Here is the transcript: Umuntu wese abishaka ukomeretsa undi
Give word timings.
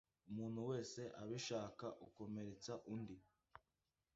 Umuntu 0.29 0.59
wese 0.69 1.01
abishaka 1.21 1.85
ukomeretsa 2.05 2.73
undi 2.93 3.17